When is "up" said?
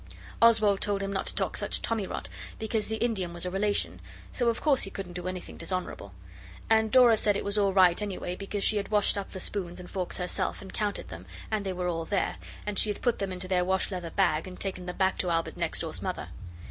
9.15-9.29